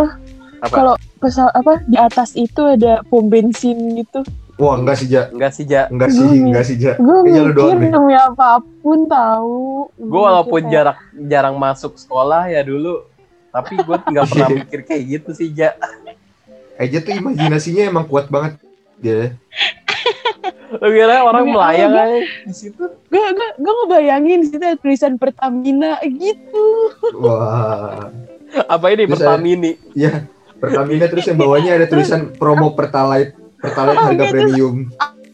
Apa? 0.63 0.73
Kalau 0.73 0.95
pesawat 1.19 1.53
apa 1.59 1.73
di 1.91 1.97
atas 1.99 2.35
itu 2.39 2.61
ada 2.63 3.03
pom 3.11 3.27
bensin 3.27 3.99
gitu? 3.99 4.23
wah 4.61 4.77
enggak 4.77 4.97
sih 5.01 5.07
ja. 5.09 5.27
Enggak 5.33 5.51
sih 5.53 5.65
ja. 5.65 5.89
Enggak 5.89 6.09
sih 6.13 6.27
enggak 6.29 6.65
sih 6.65 6.75
ja. 6.77 6.93
Gue 7.01 7.17
lu 7.25 7.51
mikir 7.51 7.89
demi 7.89 8.13
apa 8.13 8.61
pun 8.83 9.09
tahu. 9.09 9.89
gue 9.97 10.21
walaupun 10.21 10.61
jarak 10.69 10.97
jarang 11.27 11.57
masuk 11.57 11.97
sekolah 11.97 12.47
ya 12.51 12.61
dulu 12.61 13.03
tapi 13.53 13.77
gue 13.77 13.97
nggak 14.09 14.25
pernah 14.33 14.49
mikir 14.65 14.79
kayak 14.81 15.03
gitu 15.05 15.29
sih 15.37 15.53
ja 15.53 15.77
Eja 16.73 17.05
tuh 17.05 17.13
imajinasinya 17.13 17.85
emang 17.85 18.09
kuat 18.09 18.33
banget 18.33 18.57
dia 18.97 19.37
lu 20.73 20.89
kira 20.89 21.21
orang 21.21 21.45
Demi 21.45 21.53
melayang 21.53 21.93
aja 21.93 22.17
di 22.49 22.53
situ 22.57 22.83
gue 22.89 23.21
gue 23.29 23.49
gue 23.61 23.73
ngebayangin 23.77 24.37
di 24.41 24.47
situ 24.49 24.63
ada 24.65 24.77
tulisan 24.81 25.13
Pertamina 25.21 26.01
gitu. 26.01 26.65
wah 27.21 28.09
apa 28.65 28.85
ini 28.89 29.05
Terus 29.05 29.21
Pertamini 29.21 29.71
ya 29.93 30.25
Pertamina 30.57 31.05
terus 31.05 31.29
yang 31.29 31.37
bawahnya 31.37 31.77
ada 31.77 31.85
tulisan 31.85 32.33
promo 32.33 32.73
Pertalite 32.73 33.37
Pertalite 33.61 33.95
Oh, 34.01 34.05
harga 34.09 34.25
gitu. 34.25 34.33
premium 34.33 34.75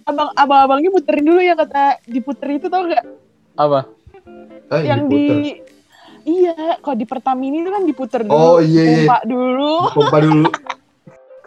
Abang 0.03 0.29
abang-abangnya 0.33 0.89
puterin 0.89 1.23
dulu 1.23 1.39
ya 1.39 1.53
kata 1.53 2.01
diputer 2.03 2.57
itu 2.59 2.67
tau 2.67 2.83
gak? 2.89 3.05
apa 3.55 3.85
ah, 4.73 4.81
yang 4.81 5.05
diputer. 5.07 5.35
di 5.39 5.78
Iya, 6.29 6.53
kalau 6.77 6.93
di 6.93 7.05
Pertamina 7.05 7.57
itu 7.57 7.71
kan 7.71 7.83
diputer 7.83 8.21
dulu, 8.21 8.37
Oh, 8.37 8.57
iya, 8.61 8.83
iya. 8.83 8.95
pompa 9.03 9.17
dulu. 9.23 9.73
pompa 9.91 10.17
dulu 10.19 10.45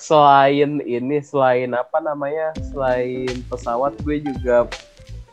selain 0.01 0.83
ini 0.83 1.23
selain 1.23 1.71
apa 1.73 1.99
namanya 2.01 2.51
selain 2.67 3.31
pesawat 3.47 3.95
gue 4.03 4.19
juga 4.21 4.67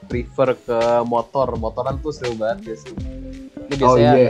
prefer 0.06 0.54
ke 0.56 0.78
motor 1.04 1.58
motoran 1.58 1.98
tuh 1.98 2.14
seru 2.14 2.38
banget 2.38 2.60
ya 2.64 2.76
sih 2.78 2.94
ini 2.94 3.74
oh 3.76 3.98
biasanya 3.98 4.14
iya 4.14 4.30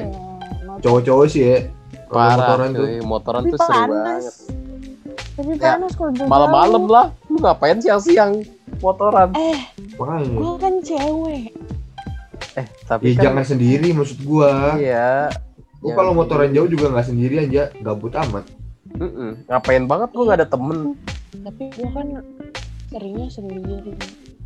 cowok-cowok 0.80 1.26
sih 1.28 1.44
ya 1.44 1.58
kalau 2.06 2.16
parah 2.16 2.38
motoran 2.38 2.70
tuh 2.70 2.80
cuy. 2.80 2.96
motoran 3.04 3.42
Tapi 3.42 3.52
tuh 3.52 3.60
seru 3.60 3.76
banget 3.84 3.92
panas. 3.92 4.26
Tapi 5.30 5.52
Ya, 5.52 5.60
panas 5.70 5.92
kalau 5.94 6.10
jauh-jauh. 6.10 6.32
malam-malam 6.32 6.84
lah 6.88 7.06
lu 7.28 7.38
ngapain 7.38 7.78
siang-siang 7.78 8.32
motoran 8.80 9.30
Eh, 9.36 9.60
makanya 9.94 10.24
gue 10.32 10.54
kan 10.56 10.74
cewek. 10.80 11.44
Eh 12.60 12.66
tapi 12.84 13.14
ya 13.14 13.14
kan 13.16 13.24
jangan 13.32 13.46
sendiri 13.48 13.88
maksud 13.96 14.20
gua. 14.28 14.76
Iya. 14.76 15.32
Gua 15.80 15.92
kalau 15.96 16.12
motoran 16.12 16.52
jauh 16.52 16.68
juga 16.68 16.92
nggak 16.92 17.08
sendiri 17.08 17.36
aja 17.48 17.72
gabut 17.80 18.12
amat. 18.16 18.46
Mm-mm. 18.90 19.46
ngapain 19.46 19.86
banget 19.86 20.10
lu 20.18 20.26
gak 20.26 20.42
ada 20.42 20.48
temen. 20.50 20.98
Tapi 21.46 21.70
gue 21.78 21.90
kan 21.94 22.08
seringnya 22.90 23.28
sendiri. 23.30 23.94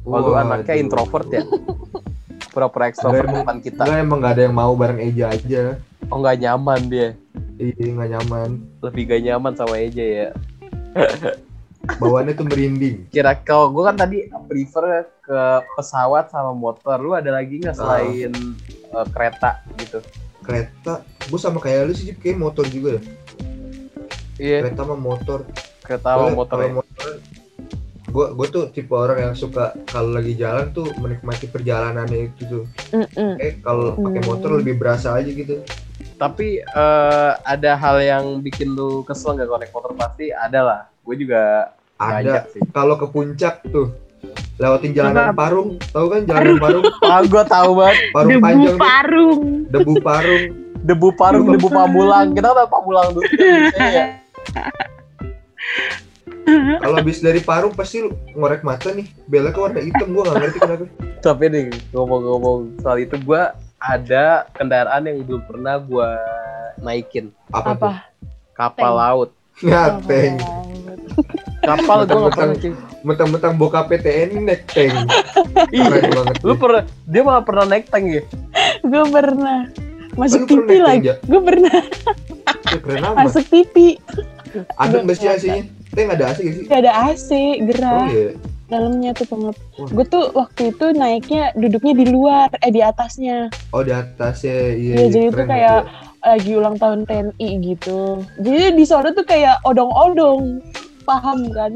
Waduh 0.03 0.36
Waduh. 0.36 0.43
anaknya 0.43 0.75
introvert 0.77 1.27
ya. 1.32 1.48
Pura-pura 2.51 2.91
ekstrovert 2.91 3.32
depan 3.32 3.63
kita. 3.63 3.88
Enggak 3.88 4.03
emang 4.03 4.17
nggak 4.20 4.34
ada 4.36 4.43
yang 4.46 4.55
mau 4.55 4.75
bareng 4.75 5.00
Eja 5.00 5.32
aja. 5.32 5.79
Oh 6.12 6.20
nggak 6.20 6.43
nyaman 6.43 6.79
dia. 6.91 7.10
Iya 7.55 7.88
nggak 7.98 8.10
nyaman. 8.20 8.50
Lebih 8.84 9.03
gak 9.10 9.22
nyaman 9.24 9.53
sama 9.55 9.75
Eja 9.79 10.05
ya 10.05 10.27
bawaannya 11.84 12.34
tuh 12.34 12.48
merinding. 12.48 13.12
Kira 13.12 13.36
kalau 13.44 13.68
gue 13.72 13.84
kan 13.84 13.96
tadi 14.00 14.18
prefer 14.48 15.04
ke 15.20 15.40
pesawat 15.75 16.32
sama 16.32 16.56
motor. 16.56 16.96
Lu 17.00 17.12
ada 17.12 17.28
lagi 17.32 17.60
nggak 17.60 17.75
Ah. 17.75 18.00
selain 18.00 18.32
eh, 18.94 19.08
kereta 19.12 19.60
gitu? 19.78 20.00
Kereta? 20.44 21.04
Gua 21.32 21.40
sama 21.40 21.63
kayak 21.63 21.88
lu 21.88 21.94
sih 21.96 22.12
kayak 22.16 22.36
motor 22.36 22.68
juga 22.68 23.00
ya 23.00 23.02
iya. 24.36 24.60
Kereta 24.60 24.84
sama 24.84 25.00
motor. 25.00 25.48
Kereta 25.84 26.08
sama 26.20 26.28
motor 26.32 26.58
ya. 26.60 26.72
motor 26.72 27.10
gue 28.13 28.30
gue 28.30 28.48
tuh 28.54 28.70
tipe 28.70 28.94
orang 28.94 29.18
yang 29.18 29.34
suka 29.34 29.74
kalau 29.90 30.13
lagi 30.13 30.38
jalan 30.38 30.70
tuh 30.70 30.86
menikmati 31.02 31.50
perjalanannya 31.50 32.30
itu 32.30 32.42
tuh. 32.46 32.63
Eh 33.42 33.58
kalau 33.58 33.98
pakai 33.98 34.22
motor 34.30 34.62
lebih 34.62 34.78
berasa 34.78 35.18
aja 35.18 35.25
gitu. 35.25 35.66
Tapi 36.22 36.62
eh, 36.62 37.32
ada 37.42 37.72
hal 37.74 37.98
yang 38.06 38.25
bikin 38.38 38.70
lu 38.70 39.02
kesel 39.02 39.34
nggak 39.34 39.50
kalau 39.50 39.58
naik 39.58 39.74
motor? 39.74 39.92
Pasti 39.98 40.30
ada 40.30 40.62
lah 40.62 40.82
gue 41.03 41.15
juga 41.19 41.72
ada 42.00 42.48
kalau 42.72 42.95
ke 42.95 43.07
puncak 43.12 43.63
tuh 43.67 43.91
lewatin 44.55 44.95
jalanan 44.95 45.31
Kenapa? 45.31 45.39
parung 45.39 45.69
tahu 45.91 46.05
kan 46.07 46.22
jalanan 46.24 46.55
parung 46.60 46.83
ah 47.12 47.22
gue 47.24 47.43
tahu 47.43 47.69
banget 47.75 47.98
parung 48.15 48.31
Debu 48.31 48.43
panjang 48.43 48.75
tuh, 48.75 48.79
parung. 48.79 49.39
debu 49.67 49.93
parung 50.00 50.43
debu 50.83 51.10
parung 51.15 51.48
Debu 51.51 51.67
pamulang 51.67 52.27
kita 52.31 52.50
kan 52.55 52.67
pamulang 52.72 53.07
dulu 53.15 53.27
ya. 53.79 54.05
kalau 56.83 56.95
habis 57.00 57.24
dari 57.24 57.39
parung 57.39 57.72
pasti 57.75 58.03
lu 58.03 58.12
ngorek 58.36 58.63
mata 58.67 58.91
nih 58.91 59.07
belaknya 59.27 59.60
warna 59.60 59.79
hitam 59.79 60.07
gua 60.12 60.24
nggak 60.27 60.38
ngerti 60.43 60.57
kenapa 60.60 60.86
tapi 61.24 61.43
nih 61.48 61.65
ngomong-ngomong 61.95 62.60
soal 62.83 63.00
itu 63.00 63.15
gue 63.15 63.41
ada 63.79 64.48
kendaraan 64.55 65.07
yang 65.07 65.24
belum 65.24 65.43
pernah 65.48 65.79
gue 65.79 66.10
naikin 66.83 67.31
apa, 67.51 67.75
tuh 67.75 67.88
Apa? 67.88 67.91
Kapal 68.53 68.91
Tank. 68.93 69.00
laut. 69.01 69.29
Ngateng. 69.65 70.36
Kapal 71.62 72.03
gue 72.03 72.15
nggak 72.17 72.34
pernah 72.34 72.55
cuy. 72.55 72.72
Mentang-mentang 73.03 73.53
bokap 73.55 73.88
PTN 73.88 74.43
naik 74.43 74.63
tank. 74.67 74.91
Banget. 75.72 76.36
lu 76.41 76.53
pernah 76.55 76.82
dia 77.03 77.22
malah 77.22 77.43
pernah 77.43 77.65
naik 77.65 77.88
tank 77.88 78.05
ya? 78.10 78.24
gue 78.82 79.03
pernah 79.10 79.60
masuk 80.13 80.43
Oh, 80.43 80.48
TV 80.48 80.70
lagi 80.77 81.08
Ja? 81.08 81.15
gue 81.20 81.41
pernah 81.41 81.77
Ya, 82.86 83.10
masuk 83.13 83.46
TV 83.46 83.98
Ada 84.75 84.96
nggak 85.00 85.15
sih 85.15 85.27
AC-nya? 85.27 85.63
Tank 85.89 86.08
ada 86.12 86.24
AC 86.27 86.38
gak 86.39 86.53
sih? 86.53 86.63
gak 86.65 86.79
ada 86.79 86.91
AC 87.08 87.29
Oh 87.32 87.53
gerah 87.63 88.08
iya. 88.08 88.29
dalamnya 88.65 89.12
tuh 89.13 89.25
pengep 89.25 89.58
Wah. 89.77 89.89
gue 89.89 90.05
tuh 90.08 90.24
waktu 90.34 90.62
itu 90.70 90.86
naiknya 90.91 91.43
duduknya 91.53 91.93
di 91.96 92.05
luar 92.08 92.50
eh 92.60 92.70
di 92.70 92.82
atasnya 92.82 93.50
Oh 93.70 93.82
di 93.82 93.89
atasnya 93.89 94.58
iya. 94.74 94.93
Iya, 94.96 95.05
jadi 95.12 95.25
itu 95.27 95.41
kayak 95.43 95.77
banget 95.82 96.01
lagi 96.24 96.51
ulang 96.53 96.77
tahun 96.77 97.00
TNI 97.03 97.50
gitu 97.63 98.00
jadi 98.38 98.74
di 98.74 98.86
sana 98.86 99.12
tuh 99.12 99.24
kayak 99.24 99.60
odong-odong 99.63 100.62
paham 101.03 101.39
kan 101.50 101.72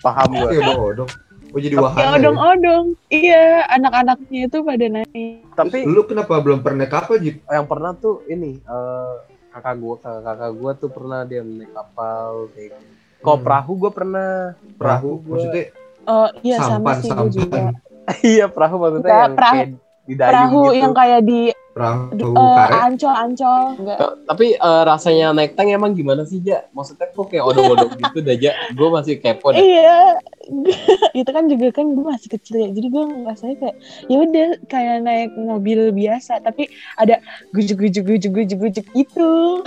Paham 0.00 0.28
ya. 0.30 0.40
gue. 0.40 0.48
Iya 0.54 0.72
odong. 0.72 1.10
Oh 1.50 1.58
jadi 1.58 1.74
ya 1.74 1.80
wahana 1.80 2.00
ya. 2.00 2.14
odong-odong 2.16 2.84
iya 3.10 3.42
anak-anaknya 3.68 4.40
itu 4.46 4.58
pada 4.60 4.86
naik 4.88 5.42
Tapi 5.52 5.78
Lu 5.82 6.02
kenapa 6.04 6.38
belum 6.38 6.60
pernah 6.60 6.78
naik 6.80 6.92
kapal 6.92 7.18
Jip? 7.18 7.42
yang 7.44 7.66
pernah 7.66 7.90
tuh 7.92 8.22
ini 8.26 8.54
eh, 8.56 9.12
kakak 9.50 9.74
gue 9.76 9.94
kakak 9.96 10.22
kakak 10.24 10.50
gue 10.52 10.70
tuh 10.76 10.88
pernah 10.88 11.20
dia 11.22 11.42
naik 11.42 11.70
kapal 11.70 12.30
kayak 12.52 12.70
gitu. 12.70 12.86
Kok 13.20 13.34
Hmm. 13.34 13.42
perahu 13.42 13.72
gue 13.76 13.90
pernah 13.90 14.30
Perahu 14.72 15.10
gua- 15.16 15.22
maksudnya 15.28 15.64
oh 16.02 16.28
iya 16.40 16.56
sama 16.56 16.70
sampan 16.72 16.96
sih 16.96 17.10
gue 17.10 17.28
juga 17.34 17.58
sampan. 17.58 17.74
iya 18.32 18.46
perahu 18.46 18.76
maksudnya 18.78 19.02
Enggak, 19.04 19.18
yang 19.20 19.34
perahu- 19.34 19.52
kayak 19.52 19.68
di 20.00 20.14
dayu 20.14 20.30
perahu 20.30 20.60
gitu. 20.62 20.78
yang 20.78 20.92
kayak 20.92 21.20
di 21.20 21.40
Perahu 21.70 22.10
eh, 22.10 22.34
karet. 22.52 22.80
ancol 22.82 23.14
ancol 23.14 23.62
enggak 23.76 23.98
Eh, 24.00 24.12
Tapi 24.26 24.46
eh, 24.52 24.82
rasanya 24.84 25.26
naik 25.30 25.54
tank 25.54 25.70
emang 25.70 25.92
gimana 25.92 26.22
sih 26.22 26.38
Ja? 26.40 26.66
Maksudnya 26.68 27.08
kok 27.08 27.26
kayak 27.26 27.44
odong-odong 27.44 27.94
gitu 27.96 28.18
dah 28.20 28.36
Ja? 28.36 28.52
Gue 28.70 28.88
masih 28.88 29.14
kepo 29.16 29.50
deh. 29.50 29.60
iya 29.60 30.18
itu 31.14 31.28
kan 31.28 31.46
juga 31.46 31.70
kan 31.72 31.86
gue 31.88 32.02
masih 32.04 32.28
kecil 32.28 32.56
ya 32.58 32.68
jadi 32.68 32.86
gue 32.86 33.02
ngerasanya 33.16 33.56
kayak 33.56 33.76
ya 34.04 34.16
udah 34.18 34.48
kayak 34.66 34.96
naik 35.00 35.30
mobil 35.32 35.80
biasa 35.90 36.40
tapi 36.40 36.66
ada 36.96 37.22
gujuk 37.50 37.78
gujuk 37.78 38.04
gujuk 38.04 38.32
gujuk 38.34 38.58
gujuk 38.60 38.86
gitu 38.90 39.62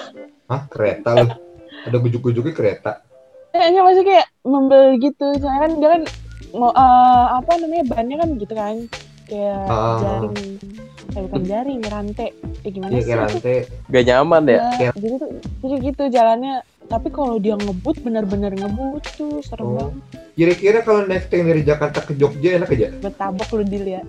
Hah 0.46 0.68
kereta 0.68 1.16
lu? 1.16 1.28
Ada 1.84 1.98
gujuk-gujuknya 1.98 2.52
kereta. 2.52 2.92
kayaknya 3.50 3.80
masih 3.82 4.04
kayak 4.04 4.28
membel 4.42 4.98
gitu 4.98 5.28
soalnya 5.38 5.62
kan 5.62 5.72
dia 5.74 5.90
kan 5.90 6.02
mau 6.52 6.70
eh, 6.70 7.26
apa 7.34 7.52
namanya 7.58 7.86
bannya 7.88 8.16
kan 8.18 8.30
gitu 8.36 8.54
kan 8.54 8.76
kayak 9.24 9.64
Ah. 9.66 9.98
jaring 10.00 10.60
eh 11.14 11.22
bukan 11.22 11.42
jaring 11.52 11.82
rantai 11.84 12.30
ya 12.60 12.70
gimana 12.70 12.92
Iya 12.92 13.02
sih 13.02 13.14
rantai. 13.16 13.58
Gak 13.88 14.04
nyaman 14.04 14.44
ya? 14.46 14.60
Ya, 14.78 14.90
jadi 14.94 15.16
tuh 15.18 15.30
jadi 15.62 15.76
gitu 15.84 16.04
jalannya 16.10 16.56
tapi 16.84 17.08
kalau 17.10 17.38
dia 17.38 17.56
ngebut 17.56 17.96
benar-benar 18.00 18.52
ngebut 18.52 19.04
tuh 19.14 19.40
serem 19.40 19.66
Oh. 19.66 19.74
banget 19.74 19.94
Kira-kira 20.34 20.80
kalau 20.82 21.06
naik 21.06 21.28
tank 21.28 21.46
dari 21.46 21.62
Jakarta 21.62 22.02
ke 22.02 22.14
Jogja 22.14 22.58
enak 22.58 22.70
aja? 22.70 22.90
betabok 23.00 23.50
lu 23.52 23.64
dil 23.64 23.86
ya 23.88 24.02